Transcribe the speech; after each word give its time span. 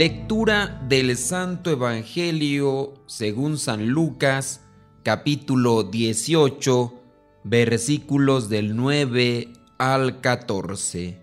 Lectura 0.00 0.80
del 0.88 1.14
Santo 1.18 1.70
Evangelio 1.70 2.94
según 3.04 3.58
San 3.58 3.90
Lucas, 3.90 4.62
capítulo 5.02 5.82
18, 5.82 6.94
versículos 7.44 8.48
del 8.48 8.76
9 8.76 9.52
al 9.76 10.22
14. 10.22 11.20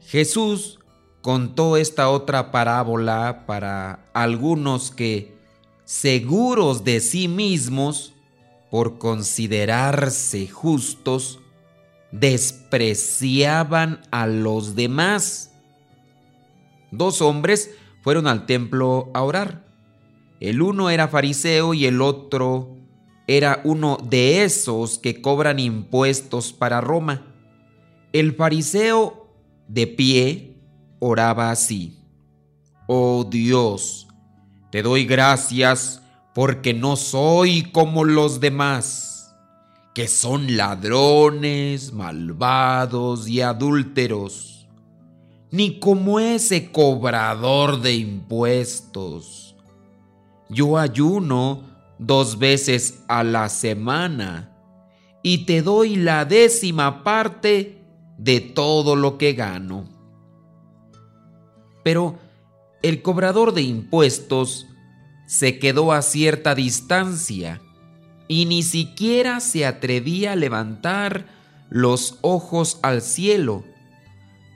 Jesús 0.00 0.80
contó 1.22 1.76
esta 1.76 2.10
otra 2.10 2.50
parábola 2.50 3.44
para 3.46 4.04
algunos 4.14 4.90
que, 4.90 5.38
seguros 5.84 6.82
de 6.82 6.98
sí 6.98 7.28
mismos, 7.28 8.14
por 8.68 8.98
considerarse 8.98 10.48
justos, 10.48 11.38
despreciaban 12.10 14.00
a 14.10 14.26
los 14.26 14.74
demás 14.74 15.49
Dos 16.90 17.22
hombres 17.22 17.70
fueron 18.02 18.26
al 18.26 18.46
templo 18.46 19.10
a 19.14 19.22
orar. 19.22 19.64
El 20.40 20.62
uno 20.62 20.90
era 20.90 21.08
fariseo 21.08 21.74
y 21.74 21.86
el 21.86 22.00
otro 22.00 22.76
era 23.26 23.60
uno 23.64 23.98
de 24.02 24.42
esos 24.42 24.98
que 24.98 25.20
cobran 25.20 25.58
impuestos 25.58 26.52
para 26.52 26.80
Roma. 26.80 27.26
El 28.12 28.34
fariseo, 28.34 29.28
de 29.68 29.86
pie, 29.86 30.56
oraba 30.98 31.50
así. 31.50 31.98
Oh 32.88 33.24
Dios, 33.30 34.08
te 34.72 34.82
doy 34.82 35.04
gracias 35.04 36.02
porque 36.34 36.74
no 36.74 36.96
soy 36.96 37.70
como 37.70 38.04
los 38.04 38.40
demás, 38.40 39.32
que 39.94 40.08
son 40.08 40.56
ladrones, 40.56 41.92
malvados 41.92 43.28
y 43.28 43.42
adúlteros 43.42 44.49
ni 45.50 45.78
como 45.80 46.20
ese 46.20 46.70
cobrador 46.70 47.80
de 47.80 47.94
impuestos. 47.94 49.56
Yo 50.48 50.78
ayuno 50.78 51.62
dos 51.98 52.38
veces 52.38 53.02
a 53.08 53.24
la 53.24 53.48
semana 53.48 54.56
y 55.22 55.44
te 55.44 55.62
doy 55.62 55.96
la 55.96 56.24
décima 56.24 57.02
parte 57.04 57.84
de 58.16 58.40
todo 58.40 58.96
lo 58.96 59.18
que 59.18 59.32
gano. 59.32 59.88
Pero 61.82 62.18
el 62.82 63.02
cobrador 63.02 63.52
de 63.52 63.62
impuestos 63.62 64.66
se 65.26 65.58
quedó 65.58 65.92
a 65.92 66.02
cierta 66.02 66.54
distancia 66.54 67.60
y 68.28 68.46
ni 68.46 68.62
siquiera 68.62 69.40
se 69.40 69.66
atrevía 69.66 70.32
a 70.32 70.36
levantar 70.36 71.26
los 71.68 72.18
ojos 72.20 72.78
al 72.82 73.02
cielo, 73.02 73.64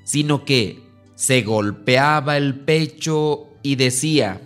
sino 0.04 0.44
que 0.44 0.83
se 1.14 1.42
golpeaba 1.42 2.36
el 2.36 2.60
pecho 2.60 3.48
y 3.62 3.76
decía, 3.76 4.40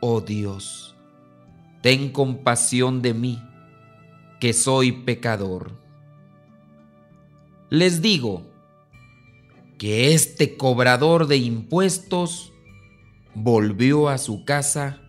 Oh 0.00 0.20
Dios, 0.20 0.94
ten 1.80 2.10
compasión 2.10 3.02
de 3.02 3.14
mí, 3.14 3.42
que 4.40 4.52
soy 4.52 4.92
pecador. 4.92 5.72
Les 7.70 8.02
digo 8.02 8.42
que 9.78 10.12
este 10.12 10.56
cobrador 10.56 11.26
de 11.26 11.38
impuestos 11.38 12.52
volvió 13.34 14.08
a 14.08 14.18
su 14.18 14.44
casa 14.44 15.00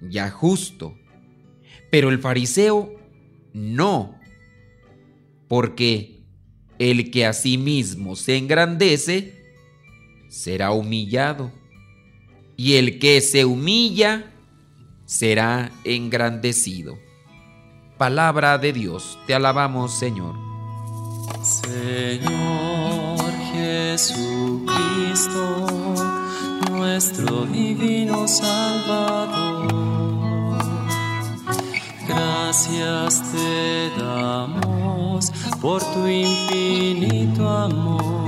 ya 0.00 0.30
justo, 0.30 0.96
pero 1.90 2.10
el 2.10 2.18
fariseo 2.18 2.94
no, 3.52 4.18
porque 5.48 6.20
el 6.78 7.10
que 7.10 7.26
a 7.26 7.32
sí 7.32 7.58
mismo 7.58 8.16
se 8.16 8.36
engrandece, 8.36 9.37
será 10.28 10.72
humillado, 10.72 11.50
y 12.56 12.74
el 12.74 12.98
que 12.98 13.20
se 13.20 13.44
humilla 13.44 14.32
será 15.04 15.70
engrandecido. 15.84 16.98
Palabra 17.96 18.58
de 18.58 18.72
Dios, 18.72 19.18
te 19.26 19.34
alabamos 19.34 19.92
Señor. 19.98 20.34
Señor 21.42 23.18
Jesucristo, 23.52 24.66
nuestro 26.70 27.46
divino 27.46 28.28
Salvador, 28.28 29.68
gracias 32.06 33.32
te 33.32 33.90
damos 33.98 35.30
por 35.60 35.82
tu 35.92 36.06
infinito 36.06 37.48
amor 37.48 38.27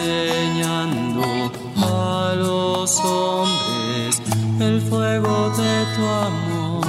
enseñando 0.00 1.52
a 1.76 2.34
los 2.36 2.98
hombres 3.00 4.22
el 4.60 4.80
fuego 4.82 5.50
de 5.50 5.84
tu 5.96 6.04
amor. 6.04 6.86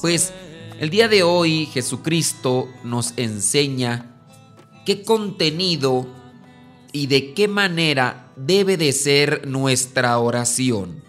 pues 0.00 0.32
el 0.80 0.90
día 0.90 1.08
de 1.08 1.22
hoy 1.22 1.66
Jesucristo 1.66 2.68
nos 2.82 3.14
enseña 3.16 4.16
qué 4.84 5.02
contenido 5.02 6.06
y 6.92 7.06
de 7.06 7.34
qué 7.34 7.48
manera 7.48 8.32
debe 8.36 8.76
de 8.76 8.92
ser 8.92 9.46
nuestra 9.46 10.18
oración. 10.18 11.02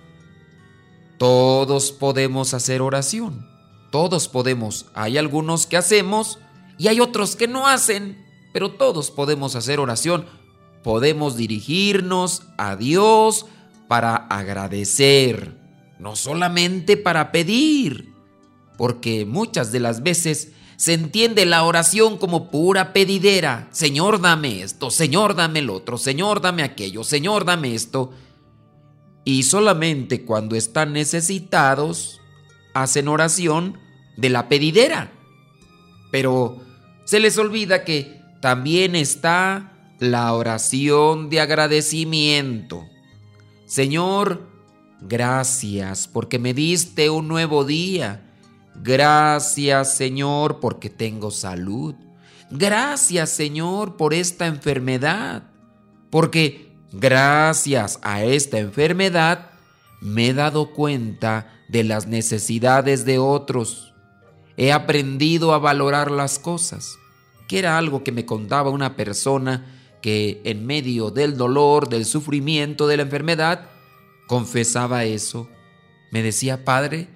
Todos 1.18 1.92
podemos 1.92 2.54
hacer 2.54 2.82
oración, 2.82 3.48
todos 3.92 4.28
podemos. 4.28 4.86
Hay 4.94 5.18
algunos 5.18 5.66
que 5.66 5.78
hacemos 5.78 6.40
y 6.78 6.88
hay 6.88 7.00
otros 7.00 7.36
que 7.36 7.48
no 7.48 7.68
hacen 7.68 8.23
pero 8.54 8.72
todos 8.72 9.12
podemos 9.12 9.56
hacer 9.56 9.80
oración, 9.80 10.26
podemos 10.84 11.36
dirigirnos 11.36 12.44
a 12.58 12.76
Dios 12.78 13.48
para 13.88 14.16
agradecer, 14.16 15.58
no 16.00 16.16
solamente 16.16 16.96
para 16.96 17.32
pedir, 17.32 18.14
porque 18.78 19.26
muchas 19.26 19.72
de 19.72 19.80
las 19.80 20.04
veces 20.04 20.52
se 20.78 20.94
entiende 20.94 21.46
la 21.46 21.64
oración 21.64 22.18
como 22.18 22.50
pura 22.50 22.94
pedidera. 22.94 23.68
Señor, 23.72 24.22
dame 24.22 24.62
esto, 24.62 24.92
Señor, 24.92 25.36
dame 25.36 25.60
el 25.60 25.70
otro, 25.70 25.98
Señor, 25.98 26.42
dame 26.42 26.64
aquello, 26.64 27.04
Señor, 27.04 27.46
dame 27.46 27.74
esto. 27.74 28.12
Y 29.26 29.44
solamente 29.44 30.26
cuando 30.26 30.56
están 30.56 30.94
necesitados, 30.94 32.20
hacen 32.74 33.08
oración 33.08 33.80
de 34.18 34.30
la 34.30 34.50
pedidera. 34.50 35.12
Pero 36.12 36.62
se 37.06 37.20
les 37.20 37.38
olvida 37.38 37.86
que 37.86 38.23
también 38.44 38.94
está 38.94 39.72
la 40.00 40.34
oración 40.34 41.30
de 41.30 41.40
agradecimiento. 41.40 42.86
Señor, 43.66 44.50
gracias 45.00 46.10
porque 46.10 46.40
me 46.40 46.54
diste 46.54 47.10
un 47.10 47.30
nuevo 47.30 47.64
día. 47.64 48.36
Gracias, 48.76 49.96
Señor, 49.96 50.60
porque 50.60 50.90
tengo 50.90 51.32
salud. 51.32 51.96
Gracias, 52.52 53.30
Señor, 53.30 53.96
por 53.96 54.14
esta 54.14 54.46
enfermedad. 54.48 55.44
Porque 56.10 56.70
gracias 56.92 57.98
a 58.02 58.26
esta 58.26 58.60
enfermedad 58.60 59.52
me 60.02 60.28
he 60.28 60.34
dado 60.34 60.74
cuenta 60.74 61.48
de 61.70 61.86
las 61.86 62.08
necesidades 62.08 63.06
de 63.06 63.20
otros. 63.20 63.94
He 64.58 64.74
aprendido 64.74 65.54
a 65.54 65.60
valorar 65.60 66.12
las 66.12 66.40
cosas 66.40 66.98
era 67.58 67.78
algo 67.78 68.04
que 68.04 68.12
me 68.12 68.26
contaba 68.26 68.70
una 68.70 68.96
persona 68.96 69.66
que 70.02 70.42
en 70.44 70.66
medio 70.66 71.12
del 71.12 71.38
dolor, 71.38 71.90
del 71.90 72.06
sufrimiento, 72.06 72.88
de 72.88 72.98
la 72.98 73.04
enfermedad, 73.04 73.70
confesaba 74.28 75.06
eso. 75.06 75.50
Me 76.12 76.22
decía, 76.22 76.66
Padre, 76.66 77.08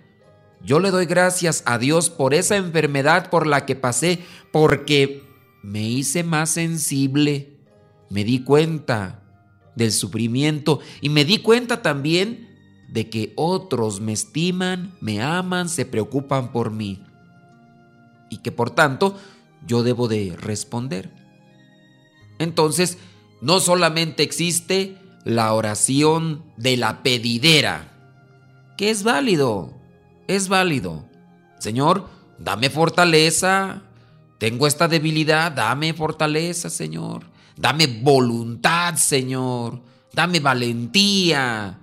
yo 0.61 0.79
le 0.79 0.91
doy 0.91 1.05
gracias 1.05 1.63
a 1.65 1.77
Dios 1.77 2.09
por 2.09 2.33
esa 2.33 2.55
enfermedad 2.55 3.29
por 3.29 3.45
la 3.45 3.65
que 3.65 3.75
pasé, 3.75 4.19
porque 4.51 5.23
me 5.63 5.87
hice 5.87 6.23
más 6.23 6.49
sensible. 6.51 7.57
Me 8.09 8.23
di 8.23 8.43
cuenta 8.43 9.21
del 9.75 9.91
sufrimiento 9.91 10.79
y 11.01 11.09
me 11.09 11.25
di 11.25 11.39
cuenta 11.39 11.81
también 11.81 12.47
de 12.87 13.09
que 13.09 13.33
otros 13.35 13.99
me 13.99 14.13
estiman, 14.13 14.95
me 15.01 15.21
aman, 15.21 15.67
se 15.67 15.85
preocupan 15.85 16.51
por 16.51 16.71
mí 16.71 17.03
y 18.29 18.37
que 18.37 18.51
por 18.51 18.69
tanto 18.69 19.17
yo 19.65 19.83
debo 19.83 20.07
de 20.07 20.35
responder. 20.37 21.11
Entonces, 22.39 22.97
no 23.41 23.59
solamente 23.59 24.23
existe 24.23 24.97
la 25.23 25.53
oración 25.53 26.43
de 26.55 26.77
la 26.77 27.03
pedidera, 27.03 27.93
que 28.77 28.89
es 28.89 29.03
válido, 29.03 29.73
es 30.27 30.47
válido. 30.47 31.05
Señor, 31.59 32.07
dame 32.37 32.69
fortaleza, 32.69 33.81
tengo 34.37 34.67
esta 34.67 34.87
debilidad, 34.87 35.51
dame 35.51 35.93
fortaleza, 35.93 36.69
Señor. 36.69 37.25
Dame 37.55 37.87
voluntad, 37.87 38.95
Señor. 38.95 39.81
Dame 40.13 40.39
valentía. 40.39 41.79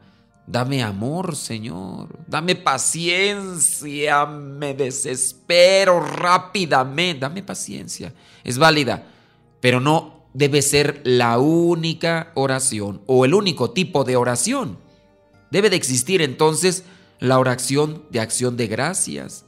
Dame 0.46 0.82
amor, 0.82 1.36
Señor. 1.36 2.18
Dame 2.26 2.54
paciencia. 2.54 4.26
Me 4.26 4.74
desespero 4.74 6.00
rápidamente. 6.00 7.20
Dame 7.20 7.42
paciencia. 7.42 8.12
Es 8.42 8.58
válida, 8.58 9.06
pero 9.60 9.80
no 9.80 10.24
debe 10.34 10.60
ser 10.60 11.00
la 11.04 11.38
única 11.38 12.32
oración 12.34 13.00
o 13.06 13.24
el 13.24 13.32
único 13.32 13.70
tipo 13.70 14.04
de 14.04 14.16
oración. 14.16 14.78
Debe 15.50 15.70
de 15.70 15.76
existir 15.76 16.20
entonces 16.20 16.84
la 17.20 17.38
oración 17.38 18.04
de 18.10 18.20
acción 18.20 18.56
de 18.56 18.66
gracias. 18.66 19.44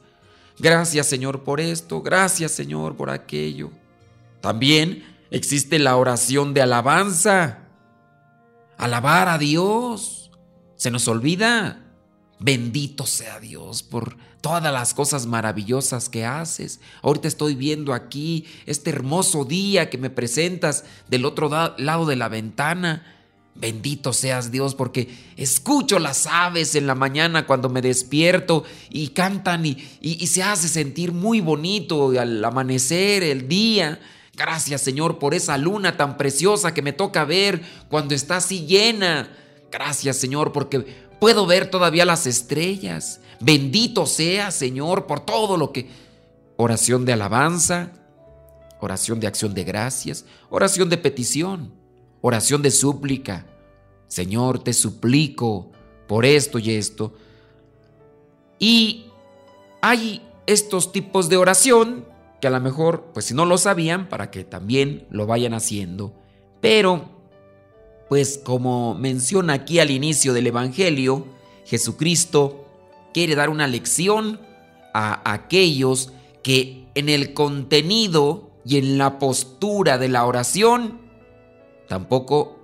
Gracias 0.57 1.05
Señor 1.05 1.43
por 1.43 1.59
esto, 1.59 2.01
gracias 2.01 2.51
Señor 2.51 2.95
por 2.95 3.11
aquello. 3.11 3.69
También 4.41 5.03
existe 5.29 5.77
la 5.77 5.95
oración 5.97 6.53
de 6.53 6.61
alabanza. 6.61 7.59
Alabar 8.77 9.27
a 9.27 9.37
Dios. 9.37 10.16
Se 10.77 10.91
nos 10.91 11.07
olvida. 11.07 11.83
Bendito 12.39 13.07
sea 13.07 13.39
Dios 13.39 13.81
por 13.81 14.15
todas 14.41 14.63
las 14.71 14.93
cosas 14.93 15.25
maravillosas 15.25 16.07
que 16.07 16.23
haces. 16.23 16.79
Ahorita 17.01 17.27
estoy 17.27 17.55
viendo 17.55 17.93
aquí 17.93 18.45
este 18.67 18.91
hermoso 18.91 19.43
día 19.43 19.89
que 19.89 19.97
me 19.97 20.11
presentas 20.11 20.85
del 21.09 21.25
otro 21.25 21.49
lado 21.49 22.05
de 22.05 22.15
la 22.15 22.29
ventana. 22.29 23.15
Bendito 23.55 24.13
seas 24.13 24.51
Dios 24.51 24.75
porque 24.75 25.09
escucho 25.35 25.97
las 25.97 26.27
aves 26.27 26.75
en 26.75 26.85
la 26.85 26.93
mañana 26.93 27.47
cuando 27.47 27.69
me 27.69 27.81
despierto 27.81 28.63
y 28.91 29.07
cantan 29.09 29.65
y, 29.65 29.83
y, 29.99 30.27
se 30.27 30.43
hace 30.43 30.67
sentir 30.67 31.11
muy 31.11 31.41
bonito 31.41 32.11
al 32.19 32.45
amanecer, 32.45 33.23
el 33.23 33.47
día. 33.47 33.99
Gracias 34.35 34.81
Señor 34.81 35.17
por 35.17 35.33
esa 35.33 35.57
luna 35.57 35.97
tan 35.97 36.17
preciosa 36.17 36.75
que 36.75 36.83
me 36.83 36.93
toca 36.93 37.25
ver 37.25 37.63
cuando 37.89 38.13
está 38.13 38.37
así 38.37 38.67
llena. 38.67 39.27
Gracias 39.77 40.17
Señor 40.17 40.51
porque 40.51 40.79
puedo 41.19 41.45
ver 41.45 41.69
todavía 41.69 42.05
las 42.05 42.25
estrellas. 42.25 43.21
Bendito 43.39 44.05
sea 44.05 44.51
Señor 44.51 45.05
por 45.05 45.19
todo 45.19 45.57
lo 45.57 45.71
que... 45.71 46.07
Oración 46.59 47.05
de 47.05 47.13
alabanza, 47.13 47.91
oración 48.79 49.19
de 49.19 49.27
acción 49.27 49.53
de 49.53 49.63
gracias, 49.63 50.25
oración 50.49 50.89
de 50.89 50.97
petición 50.97 51.77
oración 52.21 52.61
de 52.61 52.71
súplica. 52.71 53.45
Señor, 54.07 54.63
te 54.63 54.73
suplico 54.73 55.71
por 56.07 56.25
esto 56.25 56.59
y 56.59 56.71
esto. 56.71 57.13
Y 58.59 59.07
hay 59.81 60.21
estos 60.45 60.91
tipos 60.91 61.29
de 61.29 61.37
oración 61.37 62.05
que 62.41 62.47
a 62.47 62.51
lo 62.51 62.59
mejor, 62.59 63.11
pues 63.13 63.25
si 63.25 63.33
no 63.33 63.45
lo 63.45 63.57
sabían, 63.57 64.09
para 64.09 64.31
que 64.31 64.43
también 64.43 65.07
lo 65.09 65.25
vayan 65.25 65.53
haciendo. 65.53 66.13
Pero, 66.61 67.16
pues 68.09 68.39
como 68.43 68.95
menciona 68.95 69.53
aquí 69.53 69.79
al 69.79 69.91
inicio 69.91 70.33
del 70.33 70.47
Evangelio, 70.47 71.27
Jesucristo 71.65 72.65
quiere 73.13 73.35
dar 73.35 73.49
una 73.49 73.67
lección 73.67 74.39
a 74.93 75.31
aquellos 75.31 76.11
que 76.43 76.87
en 76.95 77.09
el 77.09 77.33
contenido 77.33 78.49
y 78.65 78.77
en 78.77 78.97
la 78.97 79.19
postura 79.19 79.97
de 79.97 80.09
la 80.09 80.25
oración 80.25 81.01
tampoco 81.87 82.59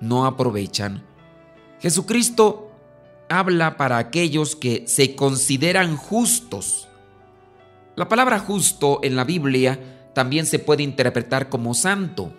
no 0.00 0.26
aprovechan. 0.26 1.04
Jesucristo 1.80 2.70
habla 3.28 3.76
para 3.76 3.98
aquellos 3.98 4.56
que 4.56 4.84
se 4.86 5.14
consideran 5.14 5.96
justos. 5.96 6.88
La 7.96 8.08
palabra 8.08 8.38
justo 8.38 9.00
en 9.02 9.16
la 9.16 9.24
Biblia 9.24 10.10
también 10.14 10.46
se 10.46 10.58
puede 10.58 10.82
interpretar 10.82 11.48
como 11.48 11.74
santo, 11.74 12.32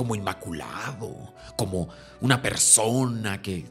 como 0.00 0.14
inmaculado, 0.14 1.34
como 1.56 1.90
una 2.22 2.40
persona 2.40 3.42
que 3.42 3.66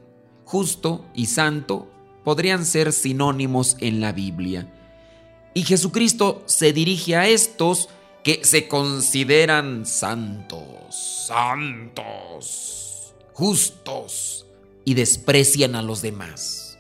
justo 0.46 1.04
y 1.16 1.26
santo 1.26 1.90
podrían 2.24 2.68
ser 2.68 2.94
sinónimos 2.94 3.76
en 3.80 4.00
la 4.00 4.12
Biblia. 4.12 4.72
Y 5.56 5.64
Jesucristo 5.64 6.44
se 6.46 6.72
dirige 6.72 7.16
a 7.16 7.28
estos 7.28 7.90
que 8.24 8.46
se 8.46 8.68
consideran 8.68 9.88
santos, 9.88 11.26
santos, 11.26 13.16
justos 13.34 14.46
y 14.86 14.94
desprecian 14.94 15.74
a 15.74 15.82
los 15.82 16.04
demás. 16.04 16.78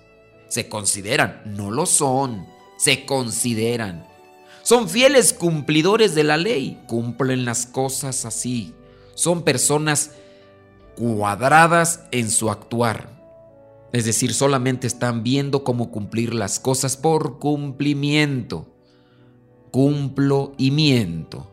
Se 0.48 0.70
consideran, 0.70 1.42
no 1.44 1.72
lo 1.72 1.88
son, 1.88 2.46
se 2.78 3.04
consideran. 3.08 4.08
Son 4.62 4.88
fieles 4.88 5.34
cumplidores 5.34 6.14
de 6.14 6.24
la 6.24 6.38
ley, 6.38 6.80
cumplen 6.86 7.46
las 7.46 7.66
cosas 7.66 8.26
así. 8.26 8.76
Son 9.20 9.44
personas 9.44 10.12
cuadradas 10.96 12.06
en 12.12 12.32
su 12.32 12.50
actuar. 12.50 13.20
Es 13.92 14.06
decir, 14.06 14.34
solamente 14.34 14.88
están 14.88 15.24
viendo 15.24 15.66
cómo 15.66 15.92
cumplir 15.92 16.34
las 16.34 16.60
cosas 16.60 16.96
por 16.96 17.40
cumplimiento 17.40 18.68
cumplo 19.72 20.54
y 20.58 20.72
miento, 20.72 21.52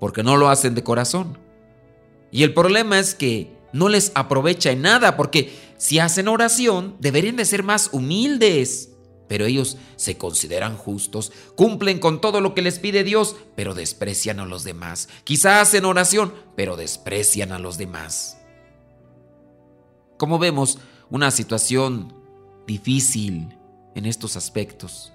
porque 0.00 0.22
no 0.22 0.36
lo 0.36 0.48
hacen 0.48 0.74
de 0.74 0.82
corazón. 0.82 1.38
Y 2.30 2.42
el 2.42 2.54
problema 2.54 2.98
es 2.98 3.14
que 3.14 3.56
no 3.74 3.88
les 3.88 4.12
aprovecha 4.14 4.70
en 4.70 4.82
nada, 4.82 5.18
porque 5.18 5.54
si 5.76 5.98
hacen 5.98 6.28
oración 6.28 6.96
deberían 6.98 7.36
de 7.36 7.44
ser 7.44 7.62
más 7.62 7.90
humildes. 7.92 8.90
Pero 9.28 9.46
ellos 9.46 9.78
se 9.96 10.18
consideran 10.18 10.76
justos, 10.76 11.32
cumplen 11.56 11.98
con 11.98 12.20
todo 12.20 12.40
lo 12.40 12.54
que 12.54 12.62
les 12.62 12.78
pide 12.78 13.04
Dios, 13.04 13.36
pero 13.56 13.74
desprecian 13.74 14.40
a 14.40 14.46
los 14.46 14.64
demás. 14.64 15.08
Quizá 15.24 15.60
hacen 15.60 15.84
oración, 15.84 16.34
pero 16.56 16.76
desprecian 16.76 17.52
a 17.52 17.58
los 17.58 17.78
demás. 17.78 18.38
Como 20.18 20.38
vemos, 20.38 20.78
una 21.10 21.30
situación 21.30 22.14
difícil 22.66 23.56
en 23.94 24.06
estos 24.06 24.36
aspectos. 24.36 25.12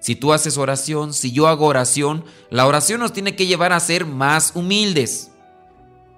Si 0.00 0.16
tú 0.16 0.32
haces 0.32 0.58
oración, 0.58 1.14
si 1.14 1.32
yo 1.32 1.48
hago 1.48 1.66
oración, 1.66 2.24
la 2.50 2.66
oración 2.66 3.00
nos 3.00 3.14
tiene 3.14 3.36
que 3.36 3.46
llevar 3.46 3.72
a 3.72 3.80
ser 3.80 4.04
más 4.04 4.52
humildes. 4.54 5.30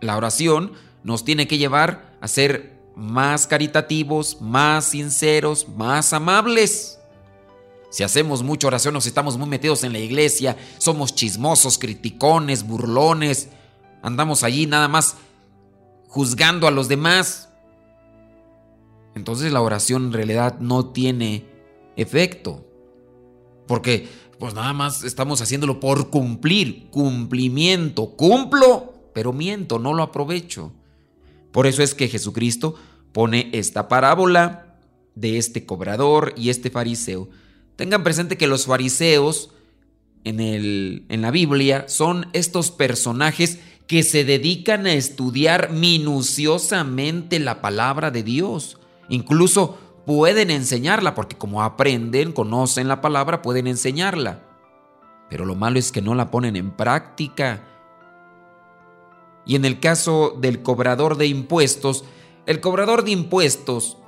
La 0.01 0.17
oración 0.17 0.73
nos 1.05 1.25
tiene 1.25 1.47
que 1.47 1.59
llevar 1.59 2.17
a 2.21 2.27
ser 2.27 2.76
más 2.97 3.47
caritativos, 3.47 4.41
más 4.41 4.87
sinceros, 4.87 5.69
más 5.69 6.15
amables. 6.15 6.99
Si 7.91 8.03
hacemos 8.03 8.43
mucha 8.43 8.67
oración, 8.67 8.95
nos 8.95 9.07
estamos 9.07 9.37
muy 9.37 9.49
metidos 9.49 9.85
en 9.85 9.93
la 9.93 9.99
iglesia, 9.99 10.57
somos 10.79 11.15
chismosos, 11.15 11.79
criticones, 11.79 12.67
burlones, 12.67 13.51
andamos 14.03 14.43
allí 14.43 14.67
nada 14.67 14.89
más 14.89 15.17
juzgando 16.09 16.67
a 16.67 16.71
los 16.71 16.89
demás. 16.89 17.51
Entonces 19.15 19.53
la 19.53 19.61
oración 19.61 20.07
en 20.07 20.13
realidad 20.15 20.59
no 20.59 20.87
tiene 20.87 21.45
efecto. 21.97 22.65
Porque 23.67 24.09
pues 24.39 24.55
nada 24.55 24.73
más 24.73 25.05
estamos 25.05 25.43
haciéndolo 25.43 25.81
por 25.81 26.09
cumplir, 26.09 26.89
cumplimiento. 26.91 28.17
Cumplo, 28.17 28.95
pero 29.13 29.33
miento, 29.33 29.79
no 29.79 29.93
lo 29.93 30.03
aprovecho. 30.03 30.73
Por 31.53 31.67
eso 31.67 31.83
es 31.83 31.95
que 31.95 32.09
Jesucristo 32.09 32.75
pone 33.17 33.49
esta 33.55 33.89
parábola 33.89 34.77
de 35.15 35.39
este 35.39 35.65
cobrador 35.65 36.35
y 36.37 36.51
este 36.51 36.69
fariseo. 36.69 37.31
Tengan 37.75 38.05
presente 38.05 38.37
que 38.37 38.47
los 38.47 38.67
fariseos 38.67 39.53
en, 40.25 40.39
el, 40.39 41.07
en 41.09 41.23
la 41.23 41.31
Biblia 41.31 41.87
son 41.89 42.27
estos 42.35 42.71
personajes 42.71 43.59
que 43.87 44.03
se 44.03 44.27
dedican 44.27 44.85
a 44.85 44.93
estudiar 44.93 45.73
minuciosamente 45.73 47.39
la 47.39 47.63
palabra 47.63 48.11
de 48.11 48.23
Dios. 48.23 48.77
Incluso 49.09 49.79
pueden 50.05 50.51
enseñarla, 50.51 51.15
porque 51.15 51.39
como 51.39 51.63
aprenden, 51.63 52.33
conocen 52.33 52.87
la 52.87 53.01
palabra, 53.01 53.41
pueden 53.41 53.67
enseñarla. 53.67 54.43
Pero 55.31 55.47
lo 55.47 55.55
malo 55.55 55.79
es 55.79 55.91
que 55.91 56.03
no 56.03 56.15
la 56.15 56.31
ponen 56.31 56.55
en 56.55 56.71
práctica. 56.71 57.65
Y 59.47 59.57
en 59.57 59.65
el 59.65 59.81
caso 59.81 60.37
del 60.39 60.61
cobrador 60.61 61.17
de 61.17 61.29
impuestos, 61.29 62.05
el 62.47 62.61
cobrador 62.61 63.05
de 63.05 63.11
impuestos, 63.11 63.99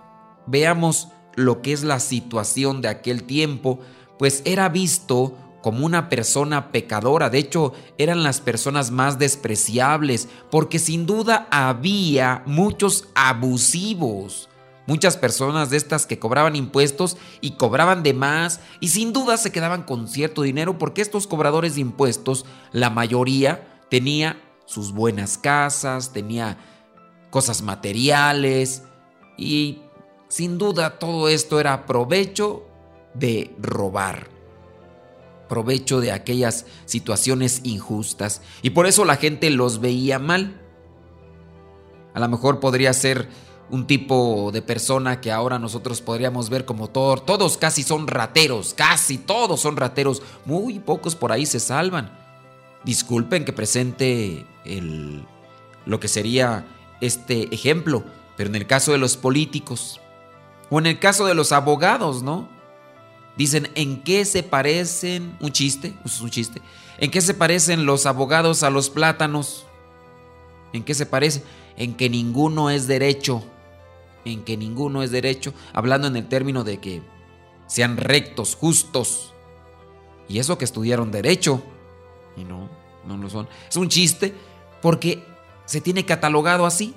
veamos 0.46 1.08
lo 1.34 1.62
que 1.62 1.72
es 1.72 1.82
la 1.84 2.00
situación 2.00 2.80
de 2.80 2.88
aquel 2.88 3.24
tiempo, 3.24 3.80
pues 4.18 4.42
era 4.44 4.68
visto 4.68 5.36
como 5.62 5.84
una 5.84 6.08
persona 6.08 6.70
pecadora. 6.70 7.30
De 7.30 7.38
hecho, 7.38 7.72
eran 7.98 8.22
las 8.22 8.40
personas 8.40 8.90
más 8.90 9.18
despreciables, 9.18 10.28
porque 10.50 10.78
sin 10.78 11.06
duda 11.06 11.46
había 11.50 12.42
muchos 12.46 13.08
abusivos. 13.14 14.48
Muchas 14.86 15.18
personas 15.18 15.68
de 15.68 15.76
estas 15.76 16.06
que 16.06 16.18
cobraban 16.18 16.56
impuestos 16.56 17.18
y 17.42 17.52
cobraban 17.52 18.02
de 18.02 18.14
más 18.14 18.60
y 18.80 18.88
sin 18.88 19.12
duda 19.12 19.36
se 19.36 19.52
quedaban 19.52 19.82
con 19.82 20.08
cierto 20.08 20.40
dinero 20.40 20.78
porque 20.78 21.02
estos 21.02 21.26
cobradores 21.26 21.74
de 21.74 21.82
impuestos, 21.82 22.46
la 22.72 22.88
mayoría 22.88 23.84
tenía 23.90 24.40
sus 24.64 24.92
buenas 24.92 25.36
casas, 25.36 26.14
tenía 26.14 26.56
cosas 27.30 27.62
materiales 27.62 28.82
y 29.36 29.82
sin 30.28 30.58
duda 30.58 30.98
todo 30.98 31.28
esto 31.28 31.60
era 31.60 31.86
provecho 31.86 32.66
de 33.14 33.54
robar 33.58 34.38
provecho 35.48 36.00
de 36.00 36.12
aquellas 36.12 36.66
situaciones 36.84 37.62
injustas 37.64 38.42
y 38.62 38.70
por 38.70 38.86
eso 38.86 39.04
la 39.04 39.16
gente 39.16 39.50
los 39.50 39.80
veía 39.80 40.18
mal. 40.18 40.60
A 42.14 42.20
lo 42.20 42.28
mejor 42.28 42.60
podría 42.60 42.92
ser 42.92 43.28
un 43.70 43.86
tipo 43.86 44.50
de 44.52 44.62
persona 44.62 45.20
que 45.20 45.32
ahora 45.32 45.58
nosotros 45.58 46.00
podríamos 46.00 46.48
ver 46.48 46.64
como 46.64 46.88
todo, 46.88 47.16
todos 47.16 47.58
casi 47.58 47.82
son 47.82 48.06
rateros, 48.06 48.74
casi 48.74 49.18
todos 49.18 49.60
son 49.60 49.76
rateros, 49.76 50.22
muy 50.44 50.78
pocos 50.78 51.14
por 51.14 51.32
ahí 51.32 51.46
se 51.46 51.60
salvan. 51.60 52.16
Disculpen 52.84 53.44
que 53.44 53.52
presente 53.52 54.46
el, 54.64 55.24
lo 55.84 56.00
que 56.00 56.08
sería 56.08 56.64
este 57.00 57.54
ejemplo, 57.54 58.04
pero 58.36 58.50
en 58.50 58.56
el 58.56 58.66
caso 58.66 58.92
de 58.92 58.98
los 58.98 59.16
políticos 59.16 60.00
o 60.70 60.78
en 60.78 60.86
el 60.86 60.98
caso 60.98 61.26
de 61.26 61.34
los 61.34 61.52
abogados, 61.52 62.22
¿no? 62.22 62.48
Dicen, 63.36 63.70
¿en 63.74 64.02
qué 64.02 64.24
se 64.24 64.42
parecen? 64.42 65.36
Un 65.40 65.52
chiste, 65.52 65.94
es 66.04 66.20
un 66.20 66.30
chiste. 66.30 66.60
¿En 66.98 67.10
qué 67.10 67.20
se 67.20 67.34
parecen 67.34 67.86
los 67.86 68.04
abogados 68.04 68.64
a 68.64 68.70
los 68.70 68.90
plátanos? 68.90 69.64
¿En 70.72 70.82
qué 70.82 70.94
se 70.94 71.06
parecen? 71.06 71.44
En 71.76 71.94
que 71.94 72.10
ninguno 72.10 72.68
es 72.68 72.88
derecho. 72.88 73.44
En 74.24 74.42
que 74.42 74.56
ninguno 74.56 75.04
es 75.04 75.12
derecho. 75.12 75.54
Hablando 75.72 76.08
en 76.08 76.16
el 76.16 76.28
término 76.28 76.64
de 76.64 76.78
que 76.78 77.02
sean 77.68 77.96
rectos, 77.96 78.56
justos. 78.56 79.32
Y 80.28 80.40
eso 80.40 80.58
que 80.58 80.64
estudiaron 80.64 81.12
derecho. 81.12 81.62
Y 82.36 82.42
no, 82.42 82.68
no 83.06 83.16
lo 83.16 83.30
son. 83.30 83.48
Es 83.68 83.76
un 83.76 83.88
chiste 83.88 84.34
porque 84.82 85.24
se 85.68 85.82
tiene 85.82 86.06
catalogado 86.06 86.64
así. 86.64 86.94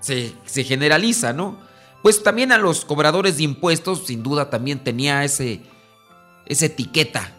Se, 0.00 0.34
se 0.46 0.64
generaliza, 0.64 1.32
¿no? 1.32 1.58
Pues 2.02 2.24
también 2.24 2.50
a 2.50 2.58
los 2.58 2.84
cobradores 2.84 3.36
de 3.36 3.44
impuestos, 3.44 4.06
sin 4.06 4.24
duda, 4.24 4.50
también 4.50 4.82
tenía 4.82 5.22
ese, 5.22 5.60
esa 6.46 6.66
etiqueta. 6.66 7.32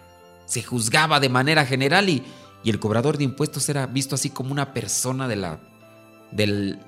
Se 0.46 0.64
juzgaba 0.64 1.20
de 1.20 1.28
manera 1.28 1.66
general 1.66 2.08
y, 2.08 2.24
y, 2.64 2.70
el 2.70 2.80
cobrador 2.80 3.18
de 3.18 3.26
impuestos 3.26 3.68
era 3.68 3.86
visto 3.86 4.16
así 4.16 4.30
como 4.30 4.54
una 4.54 4.74
persona 4.74 5.28
de 5.28 5.36
la, 5.36 5.60
del, 6.32 6.80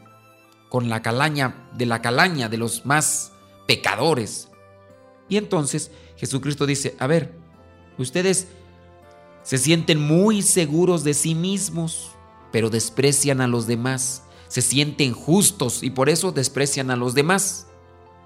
con 0.70 0.88
la 0.88 1.02
calaña, 1.02 1.68
de 1.74 1.86
la 1.86 2.02
calaña 2.02 2.48
de 2.48 2.58
los 2.58 2.86
más 2.86 3.34
pecadores. 3.68 4.48
Y 5.28 5.36
entonces 5.36 5.92
Jesucristo 6.16 6.66
dice, 6.66 6.96
a 7.00 7.08
ver, 7.08 7.34
ustedes 7.98 8.48
se 9.42 9.58
sienten 9.58 10.00
muy 10.00 10.42
seguros 10.42 11.04
de 11.04 11.14
sí 11.14 11.36
mismos, 11.36 12.13
pero 12.54 12.70
desprecian 12.70 13.42
a 13.42 13.48
los 13.48 13.68
demás 13.68 14.24
se 14.54 14.62
sienten 14.62 15.14
justos 15.14 15.82
y 15.82 15.90
por 15.90 16.10
eso 16.10 16.32
desprecian 16.32 16.92
a 16.92 16.96
los 16.96 17.16
demás. 17.16 17.66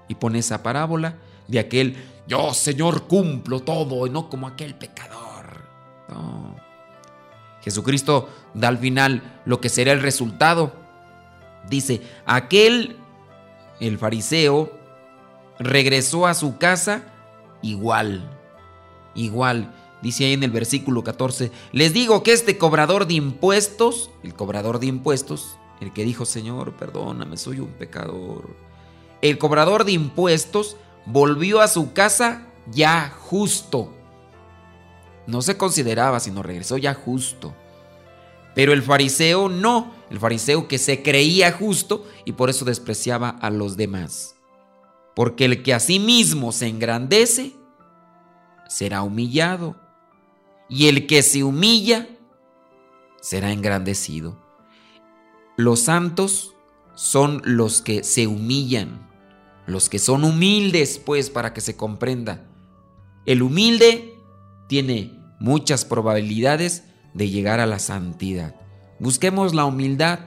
Y 0.08 0.16
pone 0.16 0.40
esa 0.40 0.62
parábola 0.62 1.16
de 1.46 1.58
aquel, 1.58 1.96
yo 2.26 2.52
Señor 2.52 3.06
cumplo 3.06 3.60
todo 3.60 4.06
y 4.06 4.10
no 4.10 4.28
como 4.28 4.46
aquel 4.46 4.74
pecador. 4.74 5.62
Jesucristo 7.62 8.28
da 8.52 8.68
al 8.68 8.76
final 8.76 9.40
lo 9.46 9.62
que 9.62 9.70
será 9.70 9.92
el 9.92 10.02
resultado. 10.02 10.74
Dice, 11.70 12.02
aquel, 12.26 12.98
el 13.80 13.96
fariseo, 13.96 14.70
regresó 15.58 16.26
a 16.26 16.34
su 16.34 16.58
casa 16.58 17.04
igual, 17.62 18.28
igual. 19.14 19.72
Dice 20.02 20.24
ahí 20.24 20.32
en 20.34 20.44
el 20.44 20.50
versículo 20.50 21.02
14, 21.02 21.50
les 21.72 21.92
digo 21.92 22.22
que 22.22 22.32
este 22.32 22.56
cobrador 22.56 23.06
de 23.06 23.14
impuestos, 23.14 24.10
el 24.22 24.34
cobrador 24.34 24.78
de 24.78 24.86
impuestos, 24.86 25.58
el 25.80 25.92
que 25.92 26.04
dijo, 26.04 26.24
Señor, 26.24 26.74
perdóname, 26.76 27.36
soy 27.36 27.60
un 27.60 27.72
pecador. 27.72 28.48
El 29.22 29.38
cobrador 29.38 29.84
de 29.84 29.92
impuestos 29.92 30.76
volvió 31.06 31.60
a 31.60 31.68
su 31.68 31.92
casa 31.92 32.46
ya 32.70 33.10
justo. 33.10 33.92
No 35.26 35.42
se 35.42 35.56
consideraba, 35.56 36.20
sino 36.20 36.42
regresó 36.42 36.76
ya 36.76 36.94
justo. 36.94 37.54
Pero 38.54 38.72
el 38.72 38.82
fariseo 38.82 39.48
no, 39.48 39.92
el 40.10 40.18
fariseo 40.18 40.68
que 40.68 40.78
se 40.78 41.02
creía 41.02 41.52
justo 41.52 42.06
y 42.24 42.32
por 42.32 42.50
eso 42.50 42.64
despreciaba 42.64 43.28
a 43.28 43.50
los 43.50 43.76
demás. 43.76 44.36
Porque 45.14 45.44
el 45.44 45.62
que 45.62 45.74
a 45.74 45.80
sí 45.80 45.98
mismo 45.98 46.52
se 46.52 46.68
engrandece, 46.68 47.52
será 48.68 49.02
humillado. 49.02 49.76
Y 50.68 50.88
el 50.88 51.06
que 51.06 51.22
se 51.22 51.44
humilla, 51.44 52.08
será 53.20 53.52
engrandecido. 53.52 54.38
Los 55.56 55.80
santos 55.80 56.54
son 56.94 57.42
los 57.44 57.82
que 57.82 58.04
se 58.04 58.26
humillan, 58.26 59.08
los 59.66 59.88
que 59.88 59.98
son 59.98 60.24
humildes, 60.24 61.00
pues, 61.04 61.30
para 61.30 61.52
que 61.52 61.60
se 61.60 61.76
comprenda. 61.76 62.44
El 63.26 63.42
humilde 63.42 64.14
tiene 64.68 65.18
muchas 65.40 65.84
probabilidades 65.84 66.84
de 67.14 67.28
llegar 67.28 67.60
a 67.60 67.66
la 67.66 67.78
santidad. 67.78 68.54
Busquemos 68.98 69.54
la 69.54 69.64
humildad, 69.64 70.20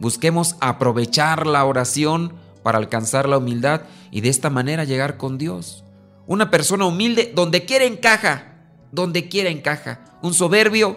busquemos 0.00 0.56
aprovechar 0.60 1.46
la 1.46 1.64
oración 1.64 2.34
para 2.62 2.78
alcanzar 2.78 3.28
la 3.28 3.38
humildad 3.38 3.82
y 4.10 4.20
de 4.20 4.28
esta 4.30 4.50
manera 4.50 4.84
llegar 4.84 5.16
con 5.16 5.38
Dios. 5.38 5.84
Una 6.26 6.50
persona 6.50 6.86
humilde 6.86 7.32
donde 7.34 7.64
quiera 7.64 7.84
encaja, 7.84 8.53
donde 8.94 9.28
quiera 9.28 9.50
encaja. 9.50 10.00
Un 10.22 10.34
soberbio 10.34 10.96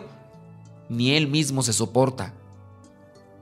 ni 0.89 1.11
él 1.11 1.27
mismo 1.27 1.63
se 1.63 1.73
soporta. 1.73 2.33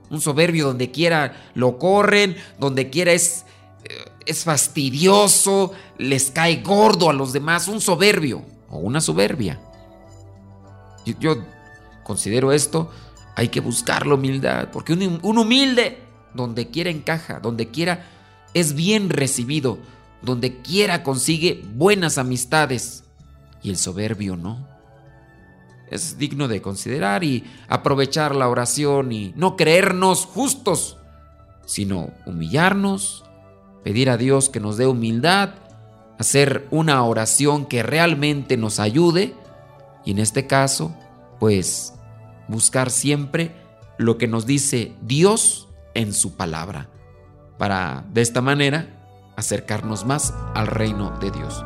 Un 0.10 0.22
soberbio 0.22 0.68
donde 0.68 0.92
quiera 0.92 1.52
lo 1.54 1.78
corren, 1.78 2.38
donde 2.60 2.90
quiera 2.90 3.12
es, 3.12 3.46
eh, 3.84 4.06
es 4.26 4.44
fastidioso, 4.44 5.74
les 5.98 6.32
cae 6.32 6.62
gordo 6.62 7.10
a 7.10 7.14
los 7.14 7.34
demás. 7.34 7.68
Un 7.68 7.82
soberbio 7.82 8.44
o 8.70 8.78
una 8.78 9.02
soberbia. 9.02 9.60
Yo, 11.20 11.36
considero 12.04 12.52
esto, 12.52 12.90
hay 13.36 13.50
que 13.50 13.60
buscar 13.60 14.08
la 14.08 14.16
humildad, 14.16 14.70
porque 14.72 14.94
un, 14.94 15.20
un 15.22 15.38
humilde 15.38 16.00
donde 16.34 16.70
quiera 16.70 16.90
encaja, 16.90 17.40
donde 17.40 17.70
quiera 17.70 18.08
es 18.54 18.74
bien 18.74 19.10
recibido, 19.10 19.78
donde 20.22 20.62
quiera 20.62 21.04
consigue 21.04 21.64
buenas 21.76 22.18
amistades 22.18 23.05
y 23.66 23.70
el 23.72 23.78
soberbio 23.78 24.38
no 24.38 24.76
es 25.90 26.18
digno 26.18 26.48
de 26.48 26.62
considerar 26.62 27.24
y 27.24 27.44
aprovechar 27.68 28.36
la 28.36 28.50
oración 28.50 29.12
y 29.12 29.34
no 29.36 29.56
creernos 29.56 30.26
justos, 30.26 30.98
sino 31.66 32.12
humillarnos, 32.26 33.24
pedir 33.84 34.10
a 34.10 34.18
Dios 34.18 34.50
que 34.50 34.60
nos 34.60 34.78
dé 34.78 34.88
humildad, 34.88 35.52
hacer 36.18 36.68
una 36.72 37.04
oración 37.04 37.66
que 37.66 37.84
realmente 37.84 38.58
nos 38.58 38.80
ayude 38.80 39.36
y 40.06 40.12
en 40.12 40.20
este 40.20 40.48
caso, 40.48 40.96
pues 41.40 41.94
buscar 42.48 42.90
siempre 42.90 43.56
lo 43.98 44.18
que 44.18 44.28
nos 44.28 44.46
dice 44.46 44.94
Dios 45.02 45.68
en 45.94 46.14
su 46.14 46.36
palabra, 46.36 46.90
para 47.58 48.06
de 48.14 48.22
esta 48.22 48.42
manera 48.42 49.32
acercarnos 49.36 50.06
más 50.06 50.34
al 50.54 50.68
reino 50.68 51.18
de 51.20 51.32
Dios. 51.32 51.66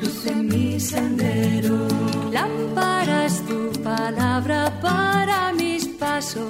luz 0.00 0.26
en 0.26 0.46
mi 0.48 0.80
sendero. 0.80 1.88
Lámpara 2.32 3.26
tu 3.46 3.72
palabra 3.82 4.72
para 4.80 5.52
mis 5.52 5.86
pasos 5.86 6.48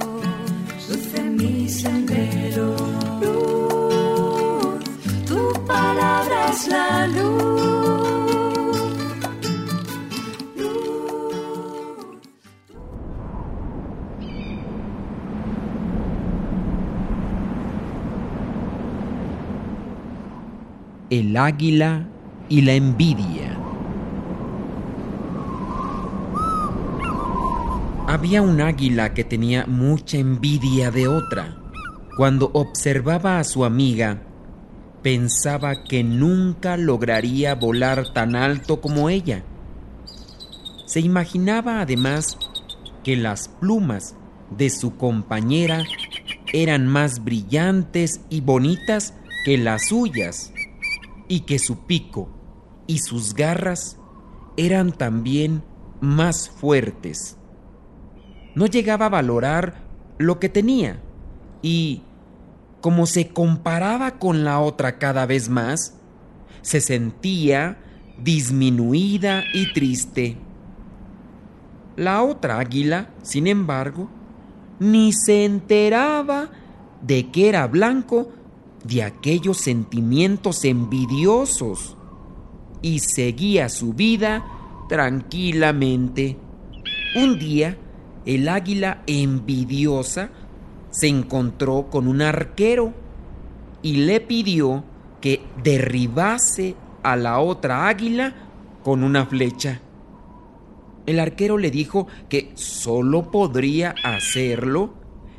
en 1.14 1.36
mi 1.36 1.68
sendero. 1.68 2.74
Luz, 3.20 4.84
tu 5.26 5.52
palabra 5.66 6.48
es 6.50 6.68
la 6.68 7.06
luz. 7.06 7.18
Luz. 10.56 10.78
El 21.10 21.36
águila 21.36 22.06
y 22.48 22.62
la 22.62 22.72
envidia. 22.72 23.58
Había 28.06 28.40
un 28.40 28.60
águila 28.62 29.12
que 29.12 29.22
tenía 29.22 29.66
mucha 29.66 30.16
envidia 30.16 30.90
de 30.90 31.08
otra. 31.08 31.58
Cuando 32.16 32.50
observaba 32.54 33.38
a 33.38 33.44
su 33.44 33.66
amiga, 33.66 34.22
pensaba 35.02 35.84
que 35.84 36.02
nunca 36.02 36.78
lograría 36.78 37.54
volar 37.54 38.12
tan 38.14 38.34
alto 38.34 38.80
como 38.80 39.10
ella. 39.10 39.44
Se 40.86 41.00
imaginaba 41.00 41.82
además 41.82 42.38
que 43.04 43.14
las 43.14 43.48
plumas 43.48 44.16
de 44.56 44.70
su 44.70 44.96
compañera 44.96 45.84
eran 46.54 46.86
más 46.86 47.22
brillantes 47.22 48.22
y 48.30 48.40
bonitas 48.40 49.12
que 49.44 49.58
las 49.58 49.88
suyas 49.88 50.50
y 51.28 51.40
que 51.40 51.58
su 51.58 51.84
pico 51.84 52.37
y 52.88 52.98
sus 52.98 53.34
garras 53.34 53.98
eran 54.56 54.90
también 54.90 55.62
más 56.00 56.48
fuertes. 56.48 57.36
No 58.56 58.66
llegaba 58.66 59.06
a 59.06 59.10
valorar 59.10 59.84
lo 60.16 60.40
que 60.40 60.48
tenía 60.48 61.00
y, 61.62 62.02
como 62.80 63.06
se 63.06 63.28
comparaba 63.28 64.18
con 64.18 64.42
la 64.42 64.58
otra 64.58 64.98
cada 64.98 65.26
vez 65.26 65.48
más, 65.48 65.98
se 66.62 66.80
sentía 66.80 67.78
disminuida 68.20 69.44
y 69.52 69.72
triste. 69.72 70.38
La 71.94 72.22
otra 72.22 72.58
águila, 72.58 73.10
sin 73.22 73.46
embargo, 73.46 74.08
ni 74.80 75.12
se 75.12 75.44
enteraba 75.44 76.50
de 77.02 77.30
que 77.30 77.50
era 77.50 77.66
blanco 77.66 78.30
de 78.82 79.02
aquellos 79.02 79.58
sentimientos 79.58 80.64
envidiosos 80.64 81.97
y 82.82 83.00
seguía 83.00 83.68
su 83.68 83.92
vida 83.92 84.44
tranquilamente. 84.88 86.36
Un 87.16 87.38
día, 87.38 87.76
el 88.26 88.48
águila 88.48 89.02
envidiosa 89.06 90.30
se 90.90 91.08
encontró 91.08 91.88
con 91.90 92.08
un 92.08 92.22
arquero 92.22 92.92
y 93.82 93.96
le 94.04 94.20
pidió 94.20 94.84
que 95.20 95.42
derribase 95.62 96.74
a 97.02 97.16
la 97.16 97.38
otra 97.40 97.88
águila 97.88 98.34
con 98.82 99.02
una 99.02 99.26
flecha. 99.26 99.80
El 101.06 101.20
arquero 101.20 101.56
le 101.56 101.70
dijo 101.70 102.06
que 102.28 102.52
solo 102.54 103.30
podría 103.30 103.94
hacerlo 104.04 104.94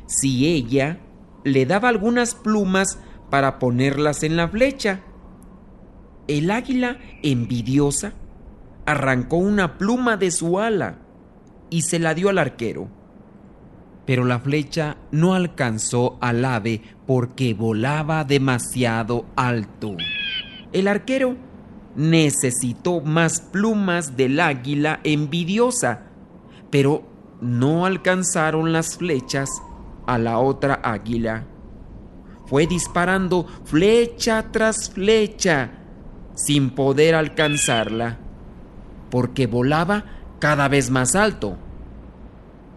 si 0.06 0.48
ella 0.48 0.98
le 1.44 1.64
daba 1.66 1.88
algunas 1.88 2.34
plumas 2.34 2.98
para 3.30 3.58
ponerlas 3.58 4.24
en 4.24 4.36
la 4.36 4.48
flecha. 4.48 5.00
El 6.30 6.52
águila, 6.52 6.96
envidiosa, 7.24 8.12
arrancó 8.86 9.38
una 9.38 9.78
pluma 9.78 10.16
de 10.16 10.30
su 10.30 10.60
ala 10.60 10.98
y 11.70 11.82
se 11.82 11.98
la 11.98 12.14
dio 12.14 12.28
al 12.28 12.38
arquero. 12.38 12.86
Pero 14.06 14.24
la 14.24 14.38
flecha 14.38 14.96
no 15.10 15.34
alcanzó 15.34 16.18
al 16.20 16.44
ave 16.44 16.82
porque 17.04 17.52
volaba 17.52 18.22
demasiado 18.22 19.26
alto. 19.34 19.96
El 20.72 20.86
arquero 20.86 21.34
necesitó 21.96 23.00
más 23.00 23.40
plumas 23.40 24.16
del 24.16 24.38
águila 24.38 25.00
envidiosa, 25.02 26.02
pero 26.70 27.02
no 27.40 27.86
alcanzaron 27.86 28.72
las 28.72 28.96
flechas 28.96 29.50
a 30.06 30.16
la 30.16 30.38
otra 30.38 30.74
águila. 30.84 31.44
Fue 32.46 32.68
disparando 32.68 33.48
flecha 33.64 34.52
tras 34.52 34.90
flecha 34.90 35.79
sin 36.34 36.70
poder 36.70 37.14
alcanzarla, 37.14 38.18
porque 39.10 39.46
volaba 39.46 40.04
cada 40.38 40.68
vez 40.68 40.90
más 40.90 41.14
alto. 41.14 41.56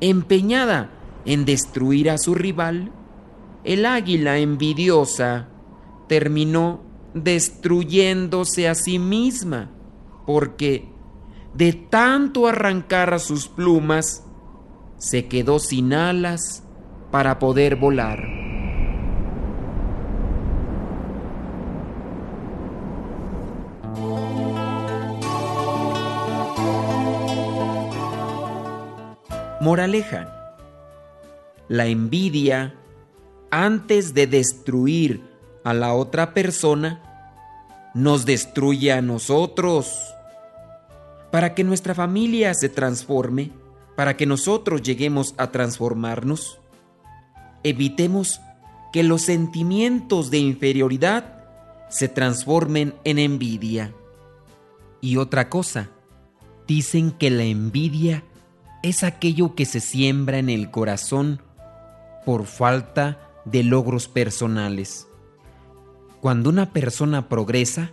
Empeñada 0.02 0.90
en 1.26 1.46
destruir 1.46 2.10
a 2.10 2.18
su 2.18 2.36
rival, 2.36 2.92
el 3.64 3.86
águila 3.86 4.38
envidiosa 4.38 5.48
terminó 6.08 6.82
destruyéndose 7.14 8.68
a 8.68 8.76
sí 8.76 9.00
misma, 9.00 9.72
porque 10.26 10.90
de 11.54 11.74
tanto 11.74 12.48
arrancar 12.48 13.14
a 13.14 13.20
sus 13.20 13.48
plumas, 13.48 14.26
se 14.98 15.28
quedó 15.28 15.60
sin 15.60 15.94
alas 15.94 16.64
para 17.12 17.40
poder 17.40 17.76
volar. 17.76 18.43
Moraleja. 29.64 30.58
La 31.70 31.86
envidia, 31.86 32.76
antes 33.50 34.14
de 34.14 34.28
destruir 34.28 35.24
a 35.64 35.74
la 35.74 35.94
otra 35.94 36.34
persona, 36.34 37.02
nos 37.94 38.26
destruye 38.26 38.92
a 38.92 39.02
nosotros. 39.02 40.14
Para 41.32 41.56
que 41.56 41.64
nuestra 41.64 41.96
familia 41.96 42.54
se 42.56 42.68
transforme, 42.68 43.52
para 43.96 44.18
que 44.18 44.26
nosotros 44.26 44.82
lleguemos 44.82 45.34
a 45.38 45.50
transformarnos, 45.52 46.60
evitemos 47.64 48.42
que 48.92 49.02
los 49.02 49.22
sentimientos 49.22 50.30
de 50.30 50.40
inferioridad 50.40 51.46
se 51.88 52.10
transformen 52.10 52.96
en 53.06 53.18
envidia. 53.18 53.94
Y 55.00 55.16
otra 55.16 55.48
cosa, 55.48 55.90
dicen 56.68 57.12
que 57.12 57.30
la 57.30 57.44
envidia 57.44 58.26
es 58.84 59.04
aquello 59.04 59.56
que 59.56 59.66
se 59.66 59.80
siembra 59.80 60.38
en 60.38 60.50
el 60.50 60.70
corazón 60.70 61.42
por 62.26 62.46
falta 62.46 63.18
de 63.46 63.64
logros 63.64 64.10
personales. 64.10 65.08
Cuando 66.22 66.50
una 66.50 66.72
persona 66.72 67.30
progresa, 67.30 67.92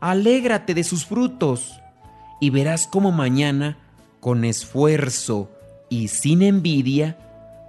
alégrate 0.00 0.74
de 0.74 0.84
sus 0.84 1.06
frutos 1.06 1.80
y 2.40 2.50
verás 2.50 2.88
cómo 2.88 3.12
mañana, 3.12 3.78
con 4.20 4.44
esfuerzo 4.44 5.48
y 5.88 6.08
sin 6.08 6.42
envidia, 6.42 7.16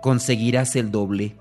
conseguirás 0.01 0.75
el 0.75 0.91
doble. 0.91 1.35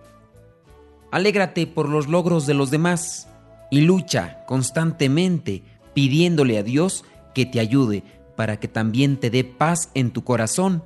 Alégrate 1.11 1.67
por 1.67 1.89
los 1.89 2.09
logros 2.09 2.47
de 2.47 2.55
los 2.55 2.71
demás 2.71 3.29
y 3.71 3.81
lucha 3.81 4.45
constantemente 4.47 5.63
pidiéndole 5.95 6.59
a 6.59 6.63
Dios 6.63 7.05
que 7.35 7.47
te 7.47 7.59
ayude 7.59 8.03
para 8.37 8.59
que 8.59 8.69
también 8.69 9.17
te 9.17 9.31
dé 9.31 9.45
paz 9.45 9.89
en 9.95 10.11
tu 10.11 10.23
corazón 10.23 10.83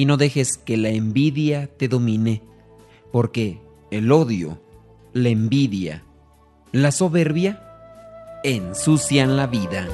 y 0.00 0.06
no 0.06 0.16
dejes 0.16 0.56
que 0.56 0.78
la 0.78 0.88
envidia 0.88 1.66
te 1.66 1.86
domine, 1.86 2.40
porque 3.12 3.60
el 3.90 4.10
odio, 4.10 4.58
la 5.12 5.28
envidia, 5.28 6.04
la 6.72 6.90
soberbia 6.90 7.62
ensucian 8.42 9.36
la 9.36 9.46
vida. 9.46 9.86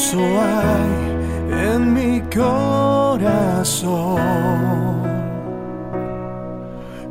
Gozo 0.00 0.24
hay 0.40 0.92
en 1.72 1.92
mi 1.92 2.22
corazón, 2.34 3.82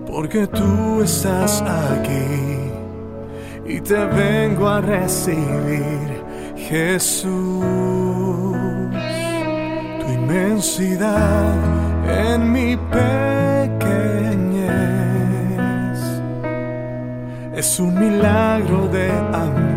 porque 0.08 0.48
tú 0.48 1.04
estás 1.04 1.62
aquí 1.62 2.72
y 3.68 3.80
te 3.82 4.06
vengo 4.06 4.68
a 4.68 4.82
recibir, 4.82 6.24
Jesús. 6.56 7.30
Tu 10.00 10.12
inmensidad 10.12 11.54
en 12.08 12.52
mi 12.52 12.76
pequeñez. 12.76 13.20
Es 17.54 17.80
un 17.80 17.94
milagro 18.00 18.88
de 18.88 19.12
amor 19.12 19.69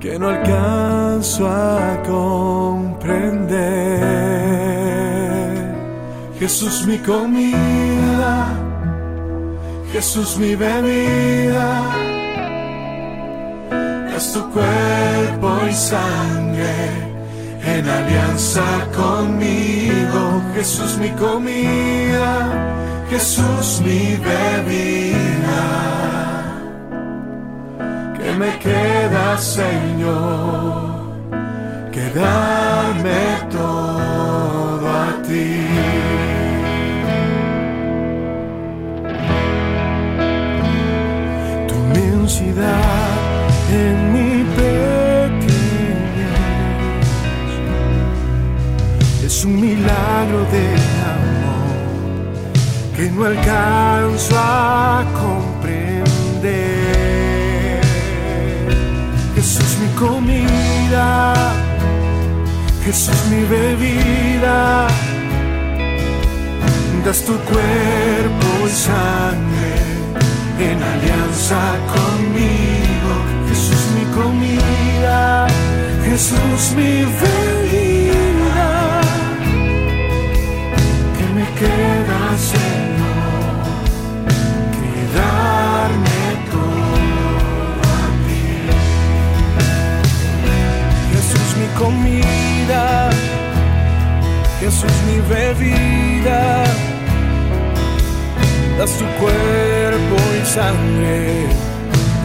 que 0.00 0.18
no 0.18 0.28
alcanzo 0.30 1.46
a 1.46 2.02
comprender. 2.06 3.60
Jesús 6.38 6.86
mi 6.86 6.96
comida, 6.98 8.48
Jesús 9.92 10.38
mi 10.38 10.56
bebida, 10.56 11.82
es 14.16 14.32
tu 14.32 14.40
cuerpo 14.50 15.50
y 15.68 15.74
sangre 15.74 16.74
en 17.66 17.86
alianza 17.86 18.64
conmigo. 18.96 20.42
Jesús 20.54 20.96
mi 20.96 21.10
comida, 21.10 22.48
Jesús 23.10 23.82
mi 23.84 24.16
bebida. 24.16 25.99
¿Qué 28.40 28.46
me 28.46 28.58
queda, 28.58 29.36
Señor? 29.36 31.10
Que 31.92 32.08
darme 32.08 33.22
todo 33.50 34.88
a 34.88 35.22
ti. 35.28 35.66
Tu 41.68 41.74
inmensidad 41.74 43.18
en 43.74 44.12
mi 44.14 44.44
pequeñez 44.56 45.50
es 49.22 49.44
un 49.44 49.60
milagro 49.60 50.40
de 50.54 50.66
amor 51.14 51.76
que 52.96 53.10
no 53.10 53.24
alcanzo 53.26 54.34
a 54.38 55.04
comprender. 55.12 55.49
Comida, 60.00 61.34
Jesús 62.84 63.20
mi 63.30 63.42
bebida, 63.44 64.88
das 67.04 67.22
tu 67.26 67.34
cuerpo 67.52 68.48
y 68.66 68.70
sangre 68.88 69.72
en 70.68 70.82
alianza 70.92 71.60
conmigo. 71.94 73.12
Jesús 73.48 73.82
mi 73.96 74.04
comida, 74.20 75.46
Jesús 76.06 76.62
mi 76.76 77.04
bebida. 77.04 77.59
Jesús 94.70 94.92
mi 95.08 95.18
bebida. 95.34 96.64
Das 98.78 98.92
tu 98.98 99.04
cuerpo 99.18 100.16
y 100.40 100.46
sangre 100.46 101.46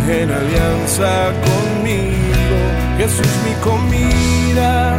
en 0.08 0.30
alianza 0.30 1.34
conmigo. 1.50 2.58
Jesús 3.00 3.34
mi 3.46 3.54
comida, 3.64 4.96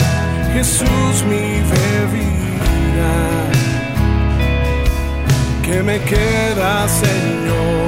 Jesús 0.54 1.14
mi 1.30 1.62
bebida. 1.74 3.14
¿Qué 5.62 5.82
me 5.84 6.00
queda, 6.00 6.88
Señor? 6.88 7.85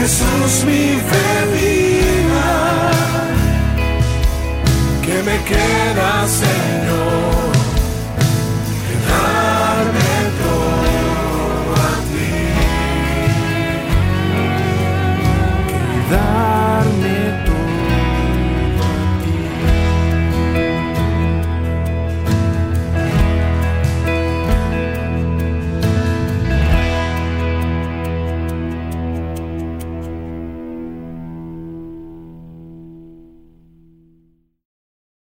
Jesús 0.00 0.64
mi 0.64 0.94
bebida, 1.10 2.50
¿qué 5.04 5.22
me 5.24 5.36
queda, 5.42 6.28
Señor? 6.28 6.97